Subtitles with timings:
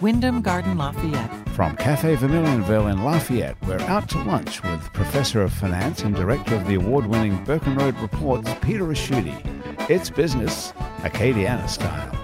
[0.00, 1.48] Wyndham Garden Lafayette.
[1.48, 6.54] From Cafe Vermilionville in Lafayette, we're out to lunch with Professor of Finance and Director
[6.54, 9.90] of the award winning Burkenroad Reports, Peter Ricchiuti.
[9.90, 12.14] It's business, Acadiana style.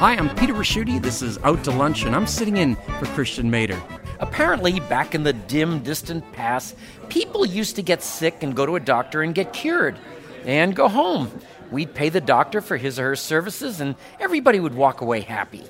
[0.00, 1.00] Hi, I'm Peter Ricchiuti.
[1.00, 3.80] This is Out to Lunch, and I'm sitting in for Christian Mader.
[4.18, 6.74] Apparently, back in the dim, distant past,
[7.08, 9.96] people used to get sick and go to a doctor and get cured
[10.44, 11.30] and go home.
[11.70, 15.62] We'd pay the doctor for his or her services, and everybody would walk away happy.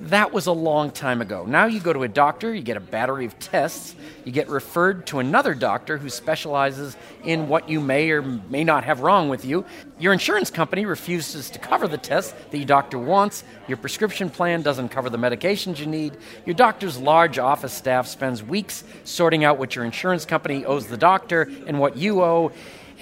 [0.00, 1.46] That was a long time ago.
[1.46, 3.94] Now you go to a doctor, you get a battery of tests,
[4.26, 8.84] you get referred to another doctor who specializes in what you may or may not
[8.84, 9.64] have wrong with you.
[9.98, 13.42] Your insurance company refuses to cover the tests that your doctor wants.
[13.68, 16.18] Your prescription plan doesn't cover the medications you need.
[16.44, 20.98] Your doctor's large office staff spends weeks sorting out what your insurance company owes the
[20.98, 22.52] doctor and what you owe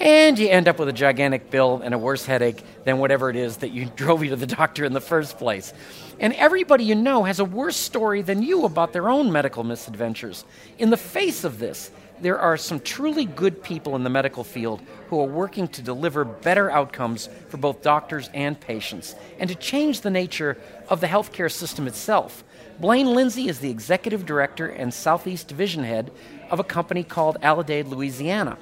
[0.00, 3.36] and you end up with a gigantic bill and a worse headache than whatever it
[3.36, 5.72] is that you drove you to the doctor in the first place.
[6.20, 10.44] And everybody you know has a worse story than you about their own medical misadventures.
[10.78, 14.80] In the face of this, there are some truly good people in the medical field
[15.08, 20.00] who are working to deliver better outcomes for both doctors and patients and to change
[20.00, 20.56] the nature
[20.88, 22.44] of the healthcare system itself.
[22.78, 26.10] Blaine Lindsay is the executive director and Southeast division head
[26.50, 28.58] of a company called Aledade, Louisiana.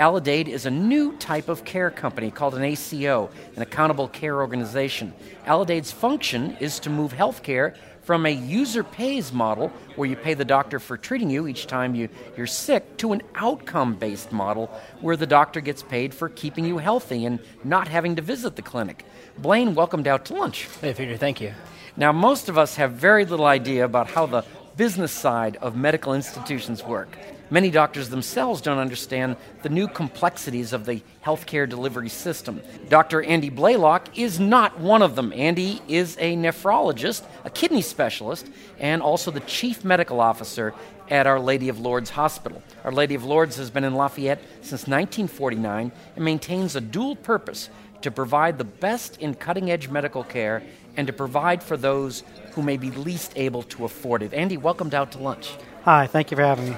[0.00, 5.12] Aledade is a new type of care company called an ACO, an accountable care organization.
[5.44, 10.44] Aledade's function is to move healthcare from a user pays model, where you pay the
[10.44, 14.68] doctor for treating you each time you, you're sick, to an outcome based model,
[15.02, 18.62] where the doctor gets paid for keeping you healthy and not having to visit the
[18.62, 19.04] clinic.
[19.36, 20.66] Blaine, welcomed out to lunch.
[20.80, 21.52] Hey, Peter, thank you.
[21.98, 24.46] Now, most of us have very little idea about how the
[24.78, 27.18] business side of medical institutions work.
[27.50, 32.60] Many doctors themselves don't understand the new complexities of the healthcare delivery system.
[32.88, 33.22] Dr.
[33.22, 35.32] Andy Blaylock is not one of them.
[35.32, 38.46] Andy is a nephrologist, a kidney specialist,
[38.78, 40.72] and also the chief medical officer
[41.08, 42.62] at Our Lady of Lourdes Hospital.
[42.84, 47.68] Our Lady of Lourdes has been in Lafayette since 1949 and maintains a dual purpose
[48.02, 50.62] to provide the best in cutting edge medical care
[50.96, 52.22] and to provide for those
[52.52, 54.32] who may be least able to afford it.
[54.32, 55.52] Andy, welcomed out to lunch.
[55.82, 56.76] Hi, thank you for having me.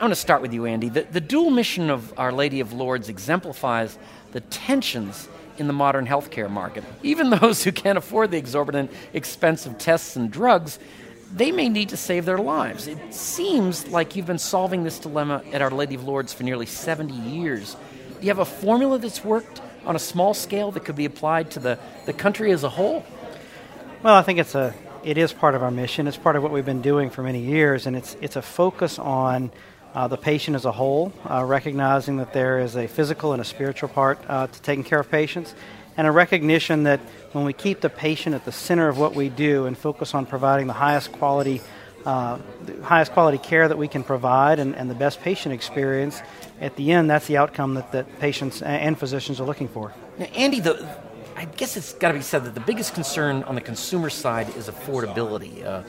[0.00, 0.88] I want to start with you, Andy.
[0.88, 3.98] The, the dual mission of Our Lady of Lourdes exemplifies
[4.32, 5.28] the tensions
[5.58, 6.84] in the modern healthcare market.
[7.02, 10.78] Even those who can't afford the exorbitant, expensive tests and drugs,
[11.34, 12.86] they may need to save their lives.
[12.86, 16.64] It seems like you've been solving this dilemma at Our Lady of Lourdes for nearly
[16.64, 17.74] 70 years.
[17.74, 21.50] Do you have a formula that's worked on a small scale that could be applied
[21.50, 23.04] to the, the country as a whole?
[24.02, 24.74] Well, I think it's a
[25.04, 26.06] it is part of our mission.
[26.06, 28.98] It's part of what we've been doing for many years, and it's it's a focus
[28.98, 29.50] on
[29.94, 33.44] uh, the patient as a whole, uh, recognizing that there is a physical and a
[33.44, 35.54] spiritual part uh, to taking care of patients,
[35.96, 37.00] and a recognition that
[37.32, 40.26] when we keep the patient at the center of what we do and focus on
[40.26, 41.60] providing the highest quality,
[42.06, 46.22] uh, the highest quality care that we can provide and, and, the best patient experience,
[46.60, 49.92] at the end, that's the outcome that, that patients and physicians are looking for.
[50.18, 50.88] Now, Andy, the,
[51.36, 54.54] I guess it's got to be said that the biggest concern on the consumer side
[54.56, 55.64] is affordability.
[55.64, 55.82] Uh,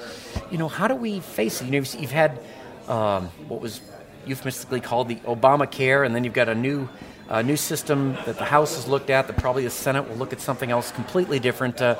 [0.49, 1.65] you know, how do we face it?
[1.65, 2.39] You know, you've had
[2.87, 3.81] um, what was
[4.25, 6.87] euphemistically called the Obamacare, and then you've got a new
[7.29, 10.33] uh, new system that the House has looked at, that probably the Senate will look
[10.33, 11.81] at something else completely different.
[11.81, 11.95] Uh,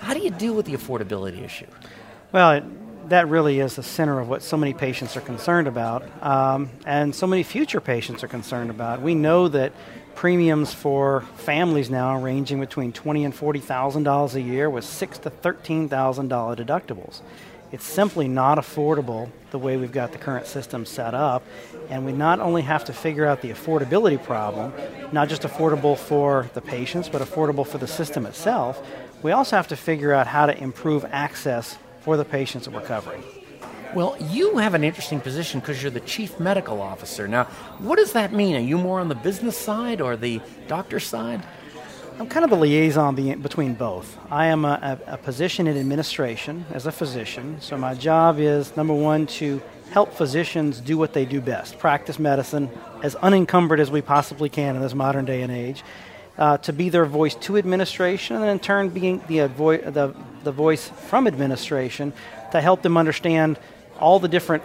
[0.00, 1.66] how do you deal with the affordability issue?
[2.32, 2.64] Well, it,
[3.08, 7.14] that really is the center of what so many patients are concerned about, um, and
[7.14, 9.02] so many future patients are concerned about.
[9.02, 9.72] We know that
[10.14, 15.18] premiums for families now ranging between twenty and forty thousand dollars a year, with six
[15.18, 17.20] to thirteen thousand dollar deductibles.
[17.72, 21.42] It's simply not affordable the way we've got the current system set up.
[21.88, 24.74] And we not only have to figure out the affordability problem,
[25.10, 28.86] not just affordable for the patients, but affordable for the system itself,
[29.22, 32.82] we also have to figure out how to improve access for the patients that we're
[32.82, 33.22] covering.
[33.94, 37.28] Well, you have an interesting position because you're the chief medical officer.
[37.28, 37.44] Now,
[37.78, 38.56] what does that mean?
[38.56, 41.42] Are you more on the business side or the doctor side?
[42.18, 44.18] I'm kind of the liaison be- between both.
[44.30, 48.76] I am a, a, a position in administration as a physician, so my job is
[48.76, 49.60] number one to
[49.90, 52.70] help physicians do what they do best practice medicine
[53.02, 55.82] as unencumbered as we possibly can in this modern day and age,
[56.38, 60.14] uh, to be their voice to administration, and in turn being the, avo- the,
[60.44, 62.12] the voice from administration
[62.52, 63.58] to help them understand
[63.98, 64.62] all the different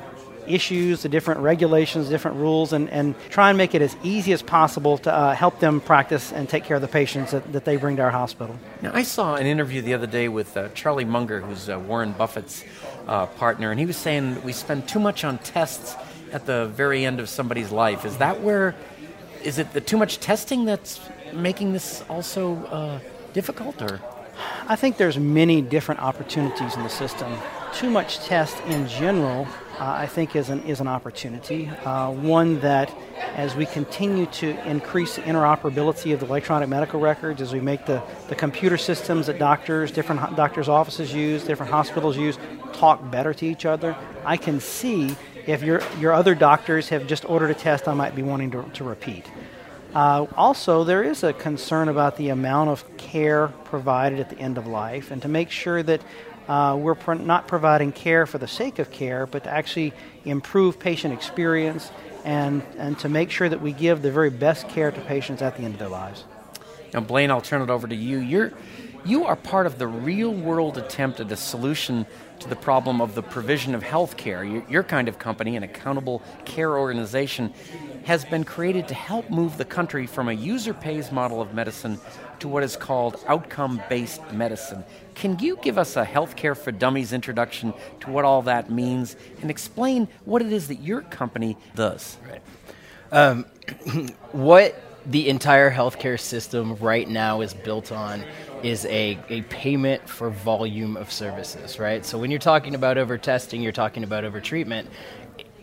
[0.47, 4.41] issues, the different regulations, different rules, and, and try and make it as easy as
[4.41, 7.77] possible to uh, help them practice and take care of the patients that, that they
[7.77, 8.55] bring to our hospital.
[8.81, 12.13] Now, I saw an interview the other day with uh, Charlie Munger, who's uh, Warren
[12.13, 12.63] Buffett's
[13.07, 15.95] uh, partner, and he was saying we spend too much on tests
[16.31, 18.05] at the very end of somebody's life.
[18.05, 18.75] Is that where,
[19.44, 20.99] is it the too much testing that's
[21.33, 22.99] making this also uh,
[23.33, 24.01] difficult, or?
[24.67, 27.31] I think there's many different opportunities in the system.
[27.74, 29.48] Too much test in general,
[29.80, 31.68] uh, I think, is an, is an opportunity.
[31.68, 32.92] Uh, one that,
[33.36, 37.86] as we continue to increase the interoperability of the electronic medical records, as we make
[37.86, 42.40] the, the computer systems that doctors, different doctors' offices use, different hospitals use,
[42.74, 45.16] talk better to each other, I can see
[45.46, 48.64] if your, your other doctors have just ordered a test I might be wanting to,
[48.64, 49.30] to repeat.
[49.94, 54.58] Uh, also, there is a concern about the amount of care provided at the end
[54.58, 56.02] of life, and to make sure that
[56.47, 59.94] uh, we're not providing care for the sake of care, but to actually
[60.25, 61.91] improve patient experience
[62.23, 65.57] and, and to make sure that we give the very best care to patients at
[65.57, 66.25] the end of their lives.
[66.94, 68.19] Now, Blaine, I'll turn it over to you.
[68.19, 68.53] You're,
[69.05, 72.05] you are part of the real world attempt at a solution
[72.49, 74.44] the problem of the provision of health care.
[74.44, 77.53] Your, your kind of company, an accountable care organization,
[78.05, 81.99] has been created to help move the country from a user pays model of medicine
[82.39, 84.83] to what is called outcome based medicine.
[85.15, 89.49] Can you give us a healthcare for dummies introduction to what all that means and
[89.49, 92.17] explain what it is that your company does?
[92.29, 92.41] Right.
[93.11, 93.45] Um,
[94.31, 98.24] what the entire healthcare system right now is built on
[98.62, 102.06] is a, a payment for volume of services, right?
[102.06, 104.89] So when you're talking about over testing, you're talking about over treatment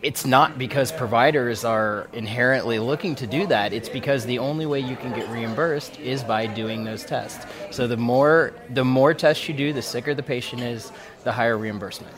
[0.05, 3.73] it's not because providers are inherently looking to do that.
[3.73, 7.43] It's because the only way you can get reimbursed is by doing those tests.
[7.71, 10.91] So the more the more tests you do, the sicker the patient is,
[11.23, 12.13] the higher reimbursement.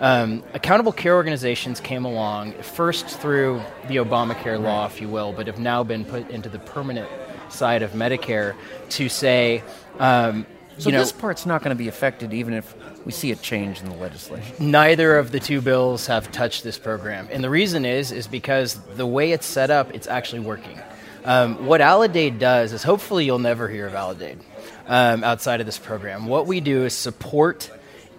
[0.00, 5.46] Um, accountable care organizations came along first through the Obamacare law, if you will, but
[5.46, 7.08] have now been put into the permanent
[7.50, 8.56] side of Medicare
[8.90, 9.62] to say.
[10.00, 10.44] Um,
[10.78, 13.36] so you know, this part's not going to be affected even if we see a
[13.36, 14.54] change in the legislation.
[14.58, 18.74] Neither of the two bills have touched this program, and the reason is is because
[18.96, 20.78] the way it's set up, it's actually working.
[21.24, 24.38] Um, what Aledade does is hopefully you'll never hear of Aledade
[24.86, 26.26] um, outside of this program.
[26.26, 27.70] What we do is support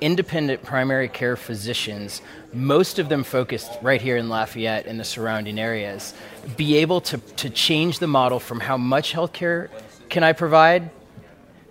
[0.01, 2.21] independent primary care physicians,
[2.53, 6.13] most of them focused right here in Lafayette and the surrounding areas,
[6.55, 9.69] be able to, to change the model from how much healthcare
[10.09, 10.89] can I provide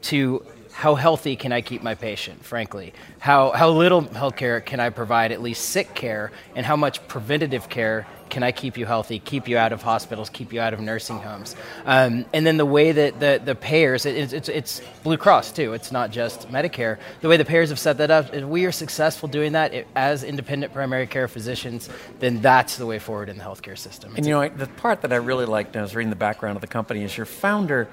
[0.02, 0.44] to
[0.78, 2.92] how healthy can I keep my patient, frankly?
[3.18, 7.04] How, how little health care can I provide, at least sick care, and how much
[7.08, 10.74] preventative care can I keep you healthy, keep you out of hospitals, keep you out
[10.74, 11.56] of nursing homes?
[11.84, 15.72] Um, and then the way that the, the payers, it, it's, it's Blue Cross too,
[15.72, 16.98] it's not just Medicare.
[17.22, 19.88] The way the payers have set that up, if we are successful doing that it,
[19.96, 21.90] as independent primary care physicians,
[22.20, 24.10] then that's the way forward in the healthcare system.
[24.10, 26.56] It's and you know, the part that I really liked, I was reading the background
[26.56, 27.88] of the company, is your founder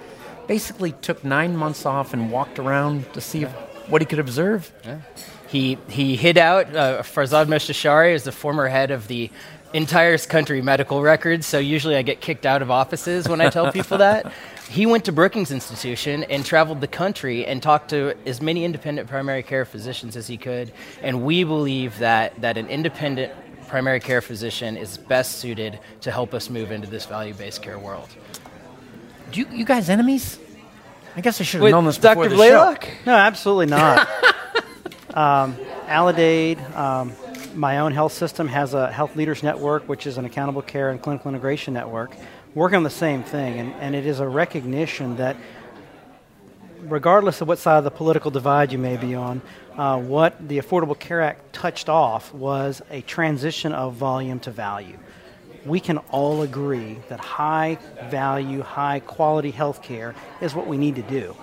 [0.47, 3.43] basically took nine months off and walked around to see
[3.87, 4.71] what he could observe.
[4.83, 5.01] Yeah.
[5.47, 6.75] He, he hid out.
[6.75, 9.29] Uh, Farzad Mostashari is the former head of the
[9.73, 13.71] entire country medical records, so usually I get kicked out of offices when I tell
[13.71, 14.31] people that.
[14.67, 19.07] He went to Brookings Institution and traveled the country and talked to as many independent
[19.07, 20.71] primary care physicians as he could.
[21.03, 23.31] And we believe that, that an independent
[23.67, 27.77] primary care physician is best suited to help us move into this value based care
[27.77, 28.09] world.
[29.35, 30.39] Do you, you guys enemies?
[31.13, 32.15] I guess I should have known this Dr.
[32.15, 32.85] before the Blaylock?
[32.85, 32.91] show.
[33.05, 34.07] No, absolutely not.
[35.13, 37.11] um, Aledade, um,
[37.53, 41.01] my own health system, has a Health Leaders Network, which is an accountable care and
[41.01, 42.15] clinical integration network,
[42.53, 43.59] working on the same thing.
[43.59, 45.35] And, and it is a recognition that
[46.83, 49.41] regardless of what side of the political divide you may be on,
[49.75, 54.97] uh, what the Affordable Care Act touched off was a transition of volume to value
[55.65, 57.77] we can all agree that high
[58.09, 61.35] value, high quality health care is what we need to do.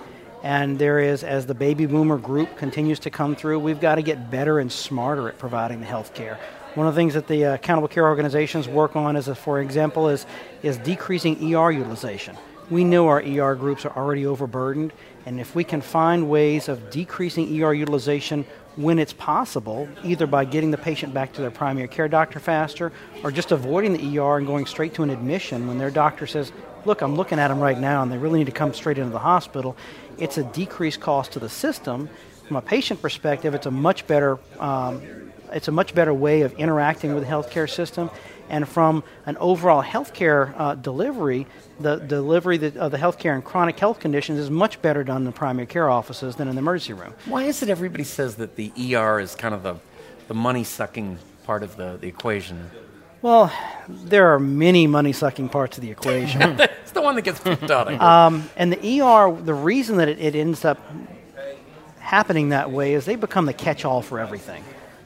[0.43, 4.01] And there is, as the baby boomer group continues to come through, we've got to
[4.01, 6.37] get better and smarter at providing the health care.
[6.75, 10.09] One of the things that the uh, accountable care organizations work on, is, for example,
[10.09, 10.25] is,
[10.63, 12.35] is decreasing ER utilization.
[12.69, 14.91] We know our ER groups are already overburdened,
[15.25, 20.45] and if we can find ways of decreasing ER utilization when it's possible, either by
[20.45, 22.91] getting the patient back to their primary care doctor faster
[23.23, 26.51] or just avoiding the ER and going straight to an admission when their doctor says,
[26.85, 29.11] Look, I'm looking at them right now and they really need to come straight into
[29.11, 29.77] the hospital.
[30.17, 32.09] It's a decreased cost to the system.
[32.47, 34.37] From a patient perspective, it's a much better.
[34.59, 38.09] Um, it's a much better way of interacting with the healthcare system,
[38.53, 41.47] and from an overall healthcare uh, delivery,
[41.79, 45.31] the delivery of the healthcare in chronic health conditions is much better done in the
[45.31, 47.15] primary care offices than in the emergency room.
[47.25, 49.77] Why is it everybody says that the ER is kind of the,
[50.27, 52.69] the money sucking part of the, the equation?
[53.23, 53.51] Well,
[53.87, 56.41] there are many money sucking parts of the equation.
[56.59, 57.99] it's the one that gets picked on.
[58.01, 60.79] um, and the ER, the reason that it, it ends up
[61.97, 64.63] happening that way is they become the catch all for everything.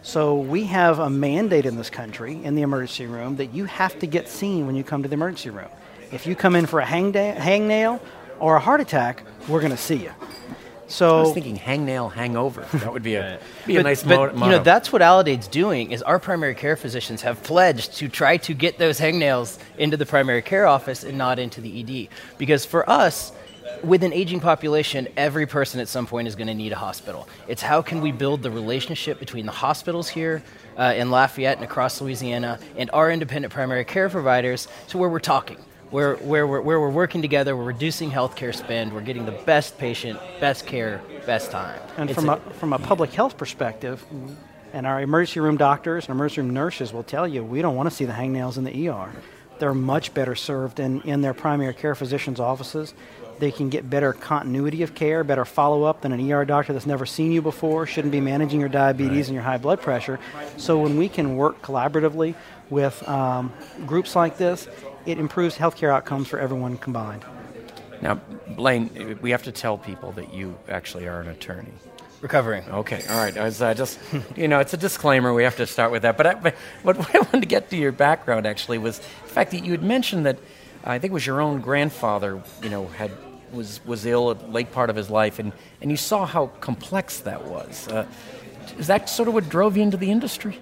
[0.08, 4.00] So we have a mandate in this country in the emergency room that you have
[4.00, 5.68] to get seen when you come to the emergency room.
[6.14, 8.00] If you come in for a hang hangnail
[8.40, 10.14] or a heart attack, we're going to see you.
[10.88, 12.66] So I was thinking hangnail hangover.
[12.76, 14.46] That would be a be but, a nice but, motto.
[14.46, 15.92] You know, that's what Aledade's doing.
[15.92, 20.06] Is our primary care physicians have pledged to try to get those hangnails into the
[20.06, 22.08] primary care office and not into the ED.
[22.38, 23.34] Because for us,
[23.84, 27.28] with an aging population, every person at some point is going to need a hospital.
[27.48, 30.44] It's how can we build the relationship between the hospitals here
[30.78, 35.20] uh, in Lafayette and across Louisiana and our independent primary care providers to where we're
[35.20, 35.58] talking
[35.90, 39.78] where, where, we're, where we're working together, we're reducing healthcare spend, we're getting the best
[39.78, 41.80] patient, best care, best time.
[41.98, 44.06] And from a, a, from a public health perspective,
[44.74, 47.90] and our emergency room doctors and emergency room nurses will tell you we don't want
[47.90, 49.12] to see the hangnails in the ER.
[49.60, 52.94] They're much better served in, in their primary care physicians' offices.
[53.40, 56.88] They can get better continuity of care, better follow up than an ER doctor that's
[56.88, 59.28] never seen you before, shouldn't be managing your diabetes right.
[59.28, 60.20] and your high blood pressure.
[60.58, 62.36] So, when we can work collaboratively
[62.70, 63.54] with um,
[63.86, 64.68] groups like this,
[65.06, 67.24] it improves healthcare outcomes for everyone combined.
[68.02, 68.16] Now,
[68.50, 71.74] Blaine, we have to tell people that you actually are an attorney.
[72.22, 72.64] Recovering.
[72.70, 73.38] Okay, all right.
[73.38, 74.00] I was uh, just,
[74.36, 75.34] you know, it's a disclaimer.
[75.34, 76.18] We have to start with that.
[76.18, 79.52] But, I, but what I wanted to get to your background actually was the fact
[79.52, 80.40] that you had mentioned that
[80.84, 83.12] I think it was your own grandfather, you know, had
[83.52, 85.52] was was ill at late part of his life, and
[85.82, 87.88] and you saw how complex that was.
[87.88, 88.06] Uh,
[88.78, 90.60] is that sort of what drove you into the industry?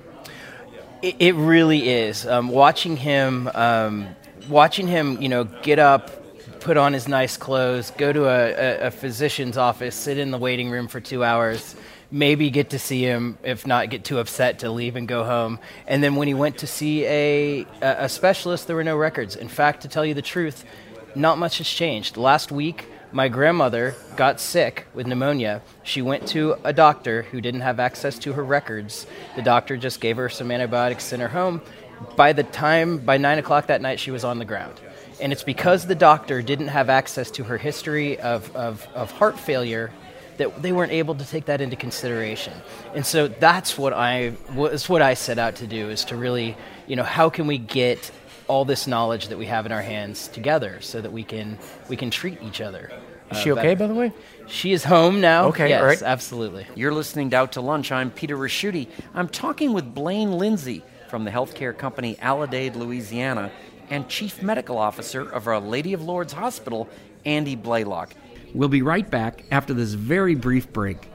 [1.01, 2.25] It, it really is.
[2.25, 4.15] Um, watching him um,
[4.49, 6.11] watching him, you know, get up,
[6.59, 10.37] put on his nice clothes, go to a, a, a, physician's office, sit in the
[10.37, 11.75] waiting room for two hours,
[12.11, 15.59] maybe get to see him, if not get too upset to leave and go home.
[15.87, 19.35] And then when he went to see a, a specialist, there were no records.
[19.35, 20.65] In fact, to tell you the truth,
[21.15, 22.17] not much has changed.
[22.17, 25.61] Last week, my grandmother got sick with pneumonia.
[25.83, 29.07] She went to a doctor who didn't have access to her records.
[29.35, 31.61] The doctor just gave her some antibiotics, sent her home,
[32.15, 34.79] by the time, by 9 o'clock that night, she was on the ground.
[35.21, 39.39] And it's because the doctor didn't have access to her history of, of, of heart
[39.39, 39.91] failure
[40.37, 42.53] that they weren't able to take that into consideration.
[42.93, 46.57] And so that's what I was what I set out to do is to really,
[46.87, 48.11] you know, how can we get
[48.47, 51.57] all this knowledge that we have in our hands together so that we can
[51.89, 52.91] we can treat each other.
[53.31, 54.11] Is she uh, okay, by the way?
[54.47, 55.47] She is home now.
[55.47, 56.01] Okay, yes, all right.
[56.01, 56.67] absolutely.
[56.75, 57.91] You're listening to Out to Lunch.
[57.91, 58.87] I'm Peter Ricchiuti.
[59.15, 63.51] I'm talking with Blaine Lindsay from the healthcare company Aledade, Louisiana,
[63.89, 66.87] and Chief Medical Officer of Our Lady of Lourdes Hospital,
[67.25, 68.13] Andy Blaylock.
[68.53, 71.09] We'll be right back after this very brief break.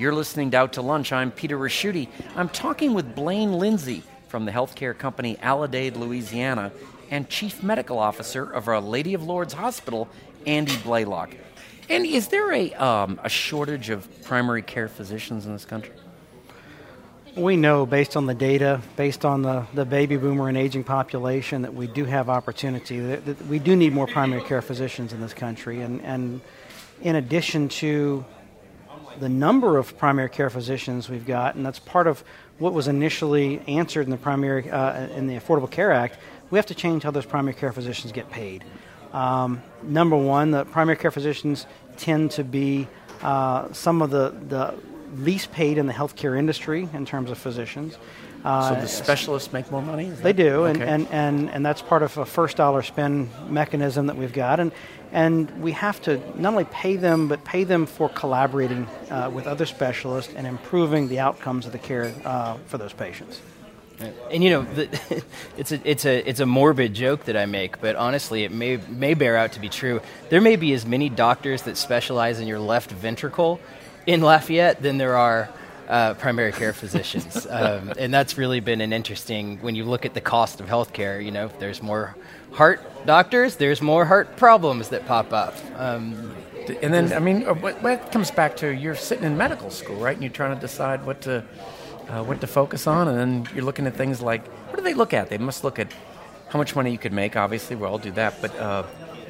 [0.00, 1.12] You're listening to Out to Lunch.
[1.12, 2.08] I'm Peter Ricchiuti.
[2.34, 6.72] I'm talking with Blaine Lindsay from the healthcare company Aledade, Louisiana,
[7.10, 10.08] and Chief Medical Officer of Our Lady of Lourdes Hospital,
[10.46, 11.34] Andy Blaylock.
[11.90, 15.92] Andy, is there a, um, a shortage of primary care physicians in this country?
[17.36, 21.60] We know based on the data, based on the, the baby boomer and aging population,
[21.60, 25.20] that we do have opportunity, that, that we do need more primary care physicians in
[25.20, 25.82] this country.
[25.82, 26.40] And, and
[27.02, 28.24] in addition to
[29.18, 32.22] the number of primary care physicians we've got, and that's part of
[32.58, 36.18] what was initially answered in the primary uh, in the Affordable Care Act.
[36.50, 38.64] We have to change how those primary care physicians get paid.
[39.12, 42.86] Um, number one, the primary care physicians tend to be
[43.22, 44.74] uh, some of the, the
[45.16, 47.98] least paid in the healthcare industry in terms of physicians.
[48.44, 50.08] Uh, so the specialists make more money?
[50.08, 50.80] They do, okay.
[50.80, 54.60] and, and, and, and that's part of a first dollar spend mechanism that we've got.
[54.60, 54.72] And,
[55.12, 59.46] and we have to not only pay them, but pay them for collaborating uh, with
[59.46, 63.40] other specialists and improving the outcomes of the care uh, for those patients.
[64.30, 65.22] And you know, the,
[65.58, 68.78] it's a it's a it's a morbid joke that I make, but honestly, it may
[68.88, 70.00] may bear out to be true.
[70.30, 73.60] There may be as many doctors that specialize in your left ventricle
[74.06, 75.50] in Lafayette than there are
[75.90, 77.46] uh, primary care physicians.
[77.50, 81.22] um, and that's really been an interesting, when you look at the cost of healthcare,
[81.22, 82.16] you know, if there's more
[82.52, 85.54] heart doctors, there's more heart problems that pop up.
[85.76, 86.34] Um,
[86.82, 89.96] and then, I mean, uh, what, what comes back to you're sitting in medical school,
[89.96, 90.14] right?
[90.14, 91.44] And you're trying to decide what to,
[92.08, 93.08] uh, what to focus on.
[93.08, 95.28] And then you're looking at things like, what do they look at?
[95.28, 95.92] They must look at
[96.50, 98.40] how much money you could make, obviously, we all do that.
[98.40, 98.84] But, uh,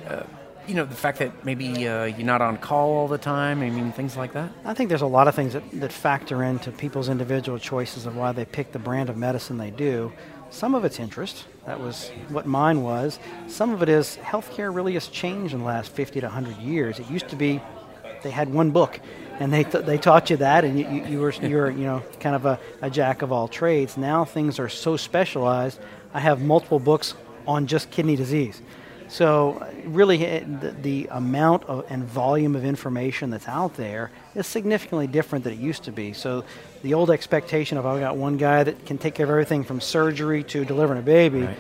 [0.09, 0.23] uh
[0.71, 3.71] you know, the fact that maybe uh, you're not on call all the time, I
[3.71, 4.53] mean, things like that?
[4.65, 8.17] I think there's a lot of things that, that factor into people's individual choices of
[8.17, 10.13] why they pick the brand of medicine they do.
[10.51, 11.45] Some of it's interest.
[11.67, 13.19] That was what mine was.
[13.49, 17.01] Some of it is healthcare really has changed in the last 50 to 100 years.
[17.01, 17.61] It used to be
[18.23, 19.01] they had one book
[19.41, 21.85] and they, th- they taught you that, and you, you, you were you were you
[21.85, 23.97] know kind of a, a jack of all trades.
[23.97, 25.81] Now things are so specialized.
[26.13, 27.15] I have multiple books
[27.47, 28.61] on just kidney disease.
[29.11, 34.47] So really, eh, the, the, amount of, and volume of information that's out there is
[34.47, 36.13] significantly different than it used to be.
[36.13, 36.45] So
[36.83, 39.81] the old expectation of I've got one guy that can take care of everything from
[39.81, 41.57] surgery to delivering a baby right.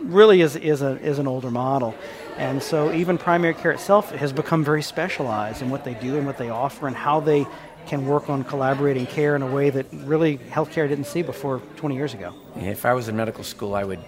[0.00, 1.94] really is, is, a, is an older model.
[2.36, 6.26] And so even primary care itself has become very specialized in what they do and
[6.26, 7.46] what they offer and how they
[7.86, 11.94] can work on collaborating care in a way that really healthcare didn't see before 20
[11.94, 12.34] years ago.
[12.56, 14.00] If I was in medical school, I would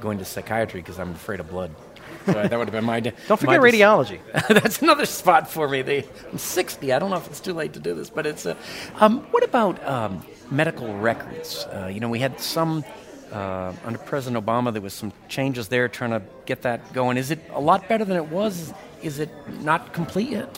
[0.00, 1.70] go into psychiatry because I'm afraid of blood.
[2.26, 2.96] So that would have been my.
[2.96, 3.12] Idea.
[3.28, 4.20] Don't forget my radiology.
[4.48, 5.82] That's another spot for me.
[5.82, 6.92] They, I'm 60.
[6.92, 8.46] I don't know if it's too late to do this, but it's.
[8.46, 8.54] Uh,
[8.96, 11.64] um, what about um, medical records?
[11.66, 12.84] Uh, you know, we had some.
[13.32, 17.16] Uh, under President Obama, there was some changes there trying to get that going.
[17.16, 18.72] Is it a lot better than it was?
[19.02, 19.28] Is it
[19.60, 20.56] not complete yet?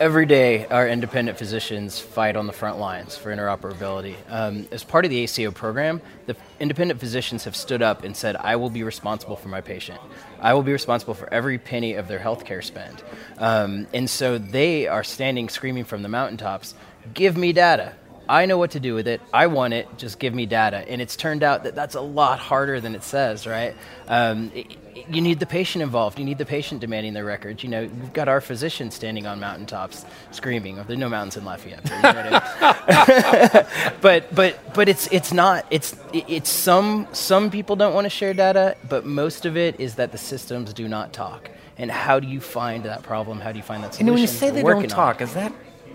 [0.00, 4.14] Every day, our independent physicians fight on the front lines for interoperability.
[4.28, 8.36] Um, as part of the ACO program, the independent physicians have stood up and said,
[8.36, 10.00] I will be responsible for my patient.
[10.40, 13.02] I will be responsible for every penny of their healthcare spend.
[13.38, 16.76] Um, and so they are standing screaming from the mountaintops,
[17.12, 17.94] Give me data.
[18.28, 19.20] I know what to do with it.
[19.32, 19.88] I want it.
[19.96, 20.78] Just give me data.
[20.88, 23.74] And it's turned out that that's a lot harder than it says, right?
[24.06, 24.76] Um, it,
[25.08, 26.18] you need the patient involved.
[26.18, 27.62] You need the patient demanding their records.
[27.62, 30.78] You know, we've got our physicians standing on mountaintops screaming.
[30.78, 31.84] Oh, there's no mountains in Lafayette,
[34.00, 35.66] but but but it's it's not.
[35.70, 39.94] It's it's some some people don't want to share data, but most of it is
[39.94, 41.50] that the systems do not talk.
[41.78, 43.40] And how do you find that problem?
[43.40, 44.08] How do you find that solution?
[44.08, 45.52] And when you say they don't talk, is that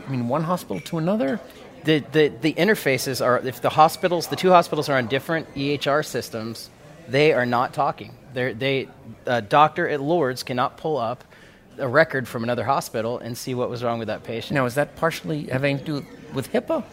[0.07, 1.39] I mean one hospital to another?
[1.83, 6.05] The, the, the interfaces are if the hospitals the two hospitals are on different EHR
[6.05, 6.69] systems,
[7.07, 8.89] they are not talking they're, they,
[9.25, 11.23] a doctor at Lourdes cannot pull up
[11.77, 14.55] a record from another hospital and see what was wrong with that patient.
[14.55, 16.83] Now, is that partially having to do with HIPAA?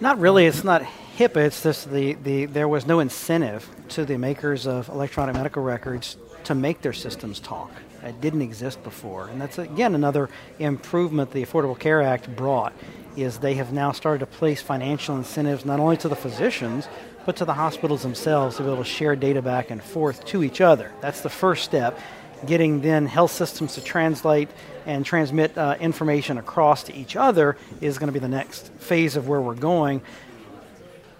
[0.00, 0.46] Not really.
[0.46, 0.82] It's not
[1.16, 1.46] HIPAA.
[1.46, 6.16] It's just the, the there was no incentive to the makers of electronic medical records
[6.44, 7.70] to make their systems talk.
[8.02, 12.72] It didn't exist before, and that's again another improvement the Affordable Care Act brought.
[13.16, 16.88] Is they have now started to place financial incentives not only to the physicians
[17.26, 20.42] but to the hospitals themselves to be able to share data back and forth to
[20.42, 20.92] each other.
[21.00, 21.98] That's the first step.
[22.46, 24.48] Getting then health systems to translate
[24.86, 29.16] and transmit uh, information across to each other is going to be the next phase
[29.16, 30.00] of where we're going.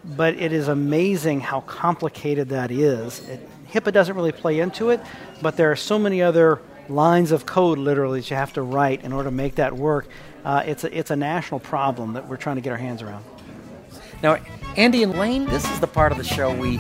[0.03, 3.29] But it is amazing how complicated that is.
[3.29, 5.01] It, HIPAA doesn't really play into it,
[5.41, 9.05] but there are so many other lines of code literally that you have to write
[9.05, 10.09] in order to make that work.
[10.45, 13.25] Uh, it's, a, it's a national problem that we're trying to get our hands around.
[14.23, 14.39] Now,
[14.77, 16.79] Andy and Lane, this is the part of the show we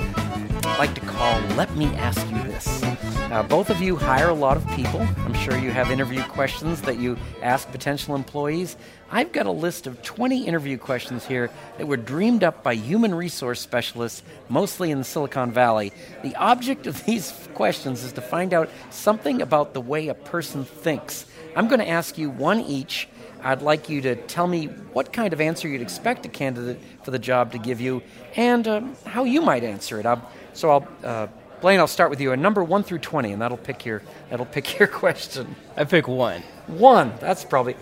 [0.78, 2.82] like to call Let Me Ask You This.
[3.30, 5.00] Now, both of you hire a lot of people.
[5.18, 8.76] I'm sure you have interview questions that you ask potential employees.
[9.08, 13.14] I've got a list of 20 interview questions here that were dreamed up by human
[13.14, 15.92] resource specialists, mostly in Silicon Valley.
[16.24, 20.64] The object of these questions is to find out something about the way a person
[20.64, 21.24] thinks.
[21.54, 23.08] I'm going to ask you one each
[23.42, 27.10] I'd like you to tell me what kind of answer you'd expect a candidate for
[27.10, 28.02] the job to give you
[28.36, 30.06] and um, how you might answer it.
[30.06, 31.26] I'll, so I'll, uh,
[31.60, 32.32] Blaine, I'll start with you.
[32.32, 35.56] A number one through twenty, and that'll pick your that'll pick your question.
[35.76, 36.42] I pick one.
[36.66, 37.12] One.
[37.20, 37.74] That's probably.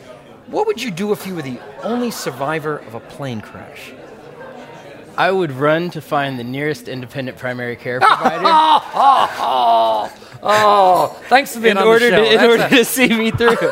[0.48, 3.92] What would you do if you were the only survivor of a plane crash?
[5.18, 8.44] I would run to find the nearest independent primary care provider.
[8.46, 10.12] oh, oh, oh,
[10.42, 12.24] oh, thanks for being in on order the show.
[12.24, 12.78] To, in That's order a...
[12.78, 13.56] to see me through.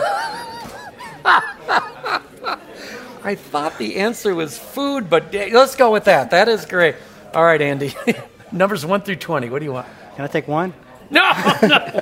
[3.22, 6.30] I thought the answer was food, but let's go with that.
[6.30, 6.96] That is great.
[7.32, 7.94] All right, Andy.
[8.52, 9.48] Numbers 1 through 20.
[9.50, 9.86] What do you want?
[10.14, 10.72] Can I take one?
[11.08, 11.20] No,
[11.62, 11.76] no.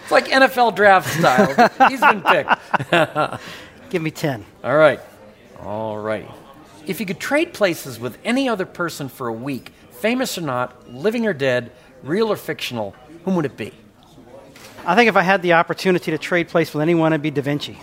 [0.00, 1.70] it's like NFL draft style.
[1.88, 2.50] He's been picked.
[3.90, 4.44] Give me 10.
[4.62, 5.00] All right.
[5.62, 6.28] All right.
[6.86, 10.92] If you could trade places with any other person for a week, famous or not,
[10.92, 11.70] living or dead,
[12.02, 13.72] real or fictional, whom would it be?
[14.84, 17.42] I think if I had the opportunity to trade place with anyone, it'd be Da
[17.42, 17.78] Vinci.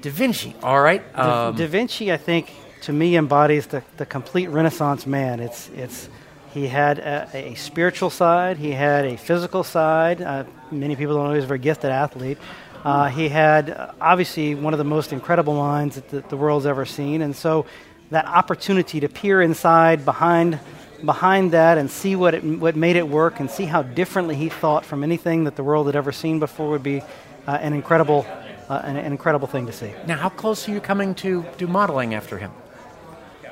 [0.00, 0.54] Da Vinci.
[0.62, 1.02] All right.
[1.16, 5.40] Um, da, da, Vinci, I think, to me embodies the, the complete Renaissance man.
[5.40, 6.08] It's it's
[6.52, 8.56] he had a, a spiritual side.
[8.56, 10.22] He had a physical side.
[10.22, 12.38] Uh, many people don't know he was a very gifted athlete.
[12.84, 16.66] Uh, he had uh, obviously one of the most incredible minds that the, the world's
[16.66, 17.66] ever seen, and so
[18.10, 20.58] that opportunity to peer inside behind
[21.04, 24.48] behind that and see what it, what made it work and see how differently he
[24.48, 27.00] thought from anything that the world had ever seen before would be
[27.46, 28.26] uh, an incredible
[28.68, 29.92] uh, an, an, incredible thing to see.
[30.06, 32.52] Now, how close are you coming to do modeling after him?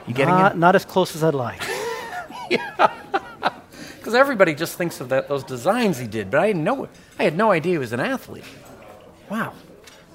[0.06, 1.62] You getting uh, Not as close as I'd like.
[3.98, 6.88] Because everybody just thinks of that those designs he did, but I didn't know.
[7.18, 8.44] I had no idea he was an athlete.
[9.28, 9.52] Wow.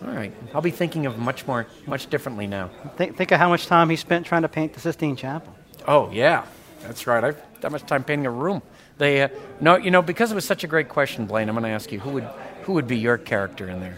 [0.06, 0.34] All right.
[0.56, 2.70] I'll be thinking of much more, much differently now.
[2.96, 5.54] Think, think of how much time he spent trying to paint the Sistine Chapel.
[5.86, 6.46] Oh, yeah.
[6.84, 7.22] That's right.
[7.22, 8.62] I've that much time painting a room.
[8.98, 11.64] They, uh, no, you know, because it was such a great question, Blaine, I'm going
[11.64, 12.28] to ask you who would,
[12.64, 13.98] who would be your character in there?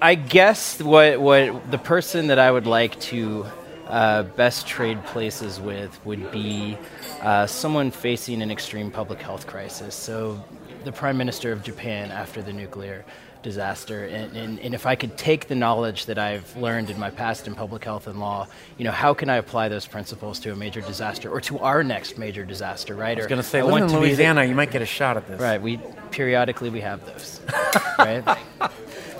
[0.00, 3.46] I guess what, what the person that I would like to
[3.86, 6.78] uh, best trade places with would be
[7.20, 9.94] uh, someone facing an extreme public health crisis.
[9.94, 10.42] So,
[10.84, 13.04] the Prime Minister of Japan after the nuclear
[13.44, 14.06] disaster.
[14.06, 17.46] And, and, and, if I could take the knowledge that I've learned in my past
[17.46, 20.56] in public health and law, you know, how can I apply those principles to a
[20.56, 23.16] major disaster or to our next major disaster, right?
[23.16, 25.28] I was going to say, living in Louisiana, the, you might get a shot at
[25.28, 25.40] this.
[25.40, 25.60] Right.
[25.60, 25.78] We
[26.10, 27.40] periodically we have those.
[27.98, 28.24] right.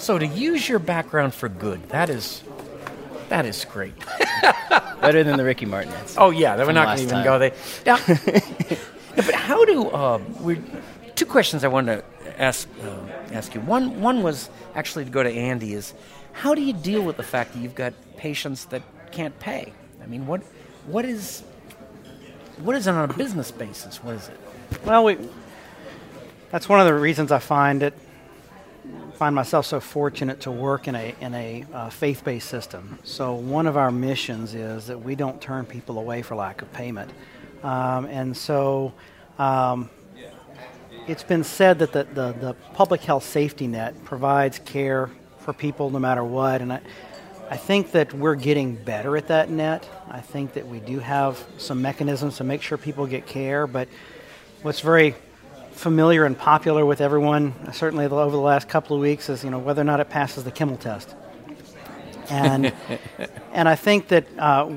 [0.05, 2.43] So to use your background for good, that is
[3.31, 3.95] that is great.
[5.01, 5.95] Better than the Ricky Martin.
[6.19, 7.25] Oh yeah, we're not going to even time.
[7.25, 7.55] go there.
[7.87, 7.97] Now,
[9.17, 10.61] but how do uh, we?
[11.15, 12.99] Two questions I wanted to ask uh,
[13.33, 13.63] ask you.
[13.63, 15.73] One one was actually to go to Andy.
[15.73, 15.95] Is
[16.33, 19.73] how do you deal with the fact that you've got patients that can't pay?
[20.03, 20.43] I mean, what
[20.87, 21.41] what is
[22.59, 24.05] what is it on a business basis?
[24.05, 24.39] What is it?
[24.85, 25.17] Well, we,
[26.51, 27.95] that's one of the reasons I find it
[29.15, 32.99] find myself so fortunate to work in a in a uh, faith-based system.
[33.05, 36.73] So one of our missions is that we don't turn people away for lack of
[36.73, 37.11] payment,
[37.63, 38.93] um, and so.
[39.39, 39.91] Um,
[41.07, 45.91] it's been said that the, the, the, public health safety net provides care for people
[45.91, 46.81] no matter what, and I,
[47.51, 49.87] I think that we're getting better at that net.
[50.11, 53.89] I think that we do have some mechanisms to make sure people get care, but
[54.63, 55.15] what's very
[55.75, 59.59] familiar and popular with everyone, certainly over the last couple of weeks, is you know
[59.59, 61.15] whether or not it passes the Kimmel test.
[62.31, 62.73] And
[63.53, 64.73] and I think that uh,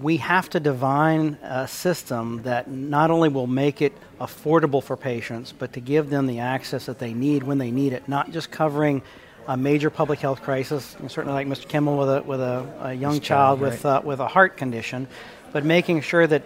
[0.00, 5.52] we have to divine a system that not only will make it affordable for patients,
[5.56, 8.50] but to give them the access that they need when they need it, not just
[8.50, 9.02] covering
[9.48, 11.66] a major public health crisis, certainly like Mr.
[11.66, 13.70] Kimmel with a, with a, a young child, child right.
[13.72, 15.08] with, uh, with a heart condition,
[15.52, 16.42] but making sure that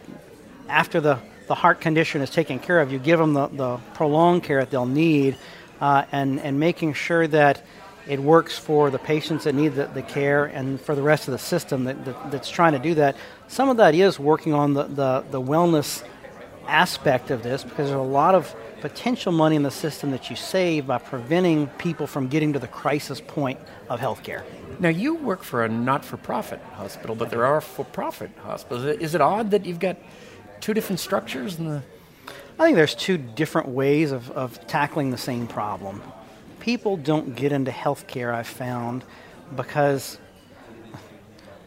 [0.68, 4.44] after the the heart condition is taken care of, you give them the, the prolonged
[4.44, 5.37] care that they'll need,
[5.80, 7.62] uh, and, and making sure that
[8.07, 11.33] it works for the patients that need the, the care and for the rest of
[11.33, 13.16] the system that, that, that's trying to do that.
[13.48, 16.04] Some of that is working on the, the, the wellness
[16.66, 20.37] aspect of this because there's a lot of potential money in the system that you
[20.37, 24.42] save by preventing people from getting to the crisis point of healthcare.
[24.78, 28.85] Now, you work for a not for profit hospital, but there are for profit hospitals.
[29.00, 29.96] Is it odd that you've got
[30.64, 31.83] two different structures in the
[32.59, 36.00] I think there's two different ways of, of tackling the same problem.
[36.59, 39.05] People don't get into healthcare, I've found,
[39.55, 40.16] because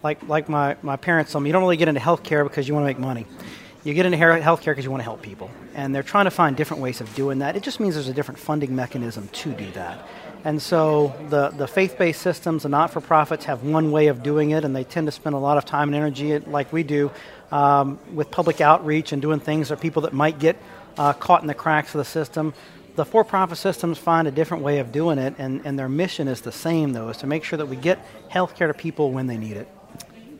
[0.02, 2.74] like like my, my parents told me, you don't really get into healthcare because you
[2.74, 3.28] want to make money.
[3.84, 5.52] You get into healthcare because you want to help people.
[5.76, 7.56] And they're trying to find different ways of doing that.
[7.56, 10.08] It just means there's a different funding mechanism to do that.
[10.44, 14.24] And so the, the faith based systems, the not for profits, have one way of
[14.24, 16.84] doing it, and they tend to spend a lot of time and energy, like we
[16.84, 17.12] do,
[17.52, 20.56] um, with public outreach and doing things for people that might get
[20.98, 22.54] uh, caught in the cracks of the system.
[22.96, 26.28] The for profit systems find a different way of doing it, and, and their mission
[26.28, 29.12] is the same, though, is to make sure that we get health care to people
[29.12, 29.68] when they need it.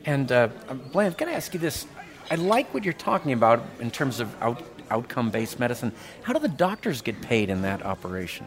[0.04, 0.48] And, uh,
[0.92, 1.86] Blaine, I've got to ask you this.
[2.30, 5.92] I like what you're talking about in terms of out, outcome based medicine.
[6.22, 8.46] How do the doctors get paid in that operation?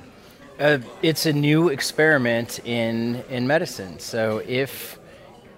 [0.62, 3.98] Uh, it's a new experiment in, in medicine.
[3.98, 5.00] So if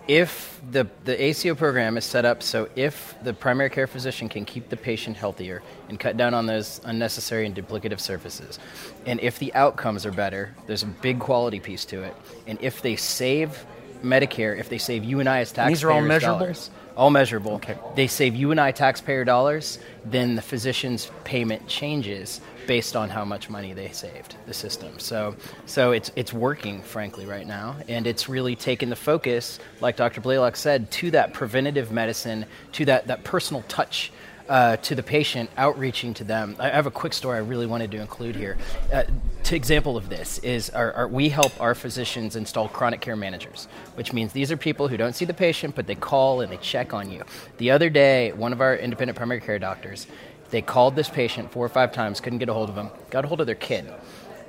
[0.07, 4.43] if the, the ACO program is set up so if the primary care physician can
[4.43, 8.59] keep the patient healthier and cut down on those unnecessary and duplicative services,
[9.05, 12.15] and if the outcomes are better, there's a big quality piece to it,
[12.47, 13.65] and if they save
[14.03, 16.39] Medicare, if they save you and I as taxpayers, these are all measurable.
[16.39, 17.53] Dollars, all measurable.
[17.53, 17.77] Okay.
[17.95, 23.25] They save you and I taxpayer dollars, then the physician's payment changes based on how
[23.25, 24.99] much money they saved the system.
[24.99, 29.97] So so it's it's working frankly right now and it's really taken the focus like
[29.97, 30.21] Dr.
[30.21, 34.11] Blaylock said to that preventative medicine to that that personal touch
[34.49, 36.55] uh, to the patient, outreaching to them.
[36.59, 38.57] I have a quick story I really wanted to include here.
[38.91, 39.03] Uh,
[39.43, 43.67] to example of this is our, our, we help our physicians install chronic care managers,
[43.95, 46.57] which means these are people who don't see the patient, but they call and they
[46.57, 47.23] check on you.
[47.57, 50.07] The other day, one of our independent primary care doctors
[50.53, 53.25] they called this patient four or five times, couldn't get a hold of him, got
[53.25, 53.91] a hold of their kid.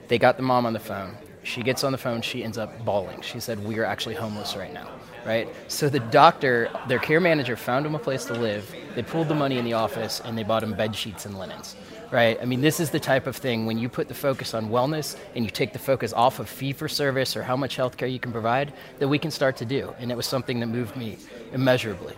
[0.08, 1.16] They got the mom on the phone.
[1.44, 3.22] She gets on the phone, she ends up bawling.
[3.22, 4.86] She said, We are actually homeless right now.
[5.24, 5.48] Right?
[5.68, 8.74] So the doctor, their care manager, found him a place to live.
[8.94, 11.76] They pulled the money in the office and they bought him bed sheets and linens
[12.14, 12.38] right?
[12.40, 15.16] I mean, this is the type of thing when you put the focus on wellness
[15.34, 18.06] and you take the focus off of fee for service or how much health care
[18.06, 19.92] you can provide that we can start to do.
[19.98, 21.18] And it was something that moved me
[21.52, 22.14] immeasurably.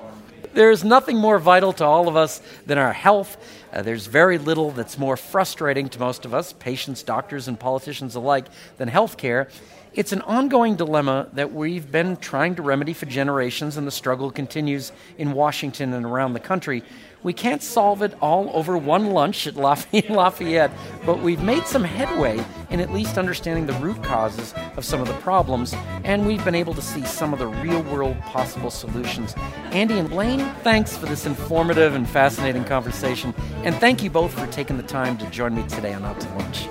[0.53, 3.38] There's nothing more vital to all of us than our health.
[3.73, 8.14] Uh, there's very little that's more frustrating to most of us, patients, doctors, and politicians
[8.14, 9.49] alike, than health care.
[9.97, 14.31] It's an ongoing dilemma that we've been trying to remedy for generations, and the struggle
[14.31, 16.83] continues in Washington and around the country.
[17.23, 20.71] We can't solve it all over one lunch at Lafayette,
[21.07, 25.09] but we've made some headway in at least understanding the root causes of some of
[25.09, 29.35] the problems, and we've been able to see some of the real world possible solutions.
[29.71, 33.33] Andy and Blaine, thanks for this informative and fascinating conversation,
[33.65, 36.29] and thank you both for taking the time to join me today on Out to
[36.35, 36.69] Lunch.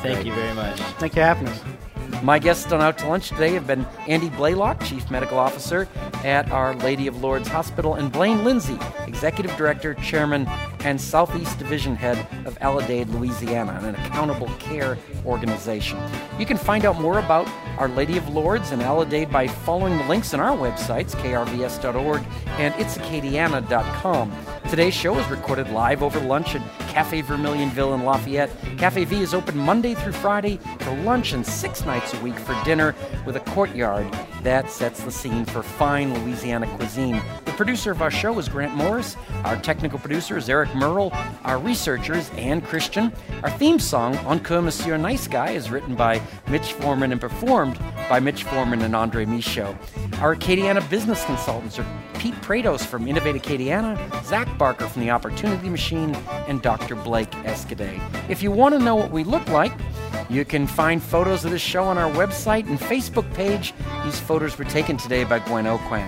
[0.00, 0.78] Thank you very much.
[0.78, 1.87] Thank you for having us.
[2.22, 5.88] My guests on Out to Lunch today have been Andy Blaylock, Chief Medical Officer
[6.24, 10.46] at Our Lady of Lourdes Hospital, and Blaine Lindsay, Executive Director, Chairman,
[10.80, 15.98] and Southeast Division Head of Aledade, Louisiana, an accountable care organization.
[16.38, 20.04] You can find out more about Our Lady of Lourdes and Aledade by following the
[20.04, 22.24] links on our websites, krvs.org
[22.58, 24.32] and itsacadiana.com.
[24.68, 26.62] Today's show is recorded live over lunch at
[26.98, 28.50] Cafe Vermilionville in Lafayette.
[28.76, 32.60] Cafe V is open Monday through Friday for lunch and six nights a week for
[32.64, 32.92] dinner
[33.24, 34.04] with a courtyard
[34.48, 37.20] that sets the scene for fine Louisiana cuisine.
[37.44, 39.14] The producer of our show is Grant Morris.
[39.44, 41.10] Our technical producer is Eric Merle.
[41.44, 43.12] Our researcher is Ann Christian.
[43.42, 48.20] Our theme song, Encore Monsieur Nice Guy, is written by Mitch Foreman and performed by
[48.20, 49.76] Mitch Foreman and Andre Michaud.
[50.18, 55.68] Our Acadiana business consultants are Pete Prados from Innovate Acadiana, Zach Barker from The Opportunity
[55.68, 56.14] Machine,
[56.48, 56.94] and Dr.
[56.96, 58.00] Blake Escaday.
[58.30, 59.72] If you want to know what we look like,
[60.30, 63.72] you can find photos of this show on our website and Facebook page.
[64.04, 66.06] These photos were taken today by Gwen Oquan.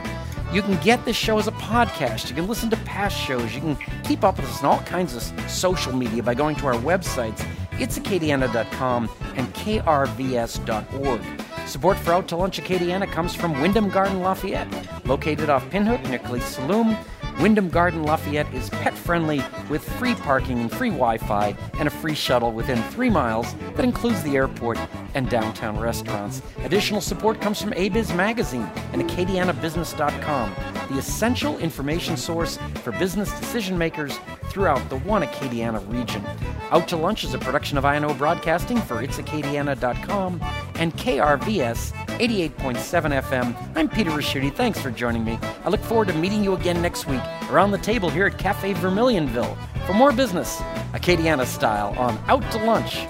[0.53, 2.29] You can get this show as a podcast.
[2.29, 3.55] You can listen to past shows.
[3.55, 6.67] You can keep up with us on all kinds of social media by going to
[6.67, 7.39] our websites,
[7.73, 11.21] itsacadiana.com and krvs.org.
[11.67, 16.19] Support for Out to Lunch Acadiana comes from Wyndham Garden Lafayette, located off Pinhook near
[16.19, 16.97] Calise Saloon.
[17.41, 21.91] Wyndham Garden Lafayette is pet friendly with free parking and free Wi Fi and a
[21.91, 24.79] free shuttle within three miles that includes the airport
[25.15, 26.43] and downtown restaurants.
[26.65, 30.55] Additional support comes from ABIZ Magazine and AcadianaBusiness.com,
[30.91, 34.19] the essential information source for business decision makers
[34.51, 36.23] throughout the one Acadiana region.
[36.71, 40.41] Out to Lunch is a production of INO Broadcasting for itsacadiana.com
[40.75, 43.73] and KRVS 88.7 FM.
[43.75, 44.55] I'm Peter Ricchiuti.
[44.55, 45.39] Thanks for joining me.
[45.65, 48.75] I look forward to meeting you again next week around the table here at Cafe
[48.75, 49.57] Vermilionville
[49.87, 50.57] for more business,
[50.93, 53.07] Acadiana style, on Out to Lunch.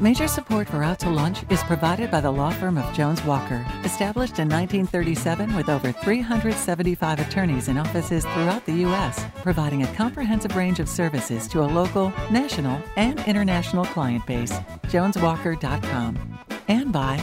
[0.00, 3.66] Major support for Out to Lunch is provided by the law firm of Jones Walker,
[3.82, 10.54] established in 1937 with over 375 attorneys in offices throughout the U.S., providing a comprehensive
[10.54, 14.52] range of services to a local, national, and international client base.
[14.86, 16.38] JonesWalker.com.
[16.68, 17.20] And by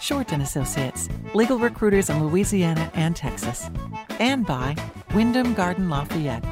[0.00, 3.70] Shorten Associates, legal recruiters in Louisiana and Texas.
[4.18, 4.76] And by
[5.14, 6.44] Wyndham Garden Lafayette